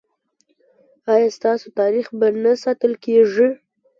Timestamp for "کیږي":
3.03-3.47